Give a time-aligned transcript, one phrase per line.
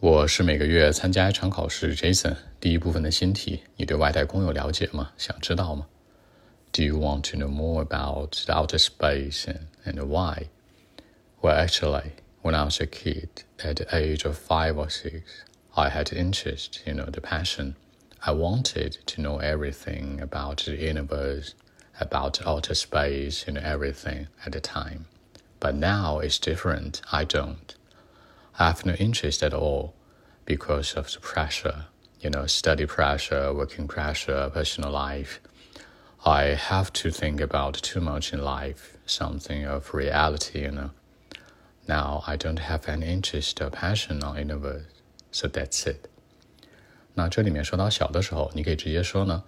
[0.00, 2.34] 我是每个月参加一场考试，Jason。
[2.58, 5.10] 第一部分的新题，你对外太空有了解吗？
[5.18, 5.86] 想知道吗？
[6.72, 10.48] Do you want to know more about outer space and, and why?
[11.42, 12.12] Well, actually,
[12.42, 13.28] when I was a kid,
[13.58, 15.22] at the age of five or six,
[15.74, 17.74] I had interest, you know, the passion.
[18.26, 21.54] I wanted to know everything about the universe,
[21.98, 25.06] about outer space, and everything at the time.
[25.58, 27.02] But now it's different.
[27.12, 27.74] I don't.
[28.58, 29.94] I have no interest at all
[30.44, 31.86] because of the pressure,
[32.20, 35.40] you know, study pressure, working pressure, personal life.
[36.24, 40.90] I have to think about too much in life, something of reality, you know.
[41.88, 44.84] Now I don't have any interest or passion on universe,
[45.30, 46.08] so that's it.
[47.14, 49.42] 那这里面说到小的时候，你可以直接说呢，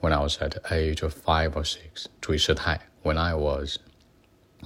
[0.00, 3.78] When I was at the age of five or six，注意时态，When I was，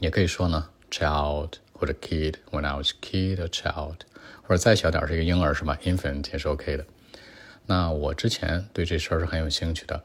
[0.00, 4.01] 也可以说呢，child 或者 kid when I was kid or child，
[4.43, 6.85] 或者再小点是一个婴儿是吧？infant 也是 OK 的。
[7.65, 10.03] 那我之前对这事儿是很有兴趣的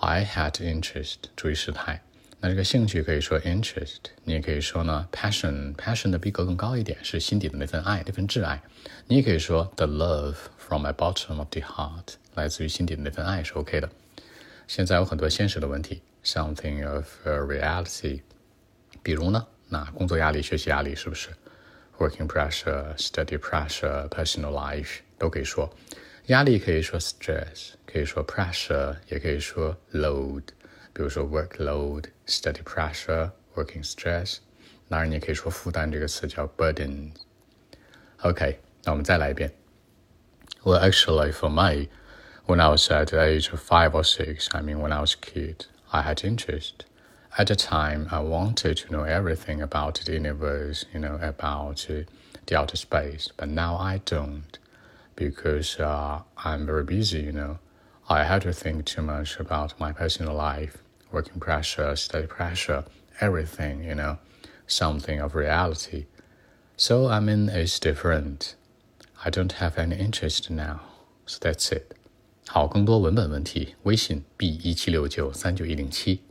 [0.00, 2.02] ，I had interest，注意时态。
[2.40, 8.62] 那这个兴趣可以说 interest，你也可以说呢 passion，passion 的逼格更高一点，是心底的那份爱，那份挚爱。
[9.06, 13.88] 你也可以说 the love from my bottom of the heart，来自于心底的那份爱是 OK 的。
[14.68, 18.20] 现在有很多现实的问题，something of a reality，
[19.02, 19.46] 比如呢？
[19.67, 21.29] 那工作压力、学习压力是不是？
[21.97, 25.73] Working pressure, study pressure, personal life 都可以说。
[26.27, 30.43] 压力可以说 stress，可以说 pressure，也可以说 load。
[30.93, 34.37] 比如说 workload, study pressure, working stress。
[34.87, 39.53] 当然，你也可以说负担这个词叫 burden。OK，那我们再来一遍。
[40.63, 41.89] Well, actually, for me,
[42.45, 45.13] when I was at the age of five or six, I mean, when I was
[45.13, 46.85] a kid, I had interest.
[47.37, 52.03] At the time, I wanted to know everything about the universe, you know, about uh,
[52.47, 53.29] the outer space.
[53.37, 54.57] But now I don't,
[55.15, 57.59] because uh, I'm very busy, you know.
[58.09, 62.83] I had to think too much about my personal life, working pressure, study pressure,
[63.21, 64.17] everything, you know,
[64.65, 66.07] something of reality.
[66.75, 68.55] So I mean, it's different.
[69.23, 70.81] I don't have any interest now.
[71.27, 71.95] So that's it.
[72.47, 76.23] 好，更多文本问题，微信 b 一七六九三九一零七。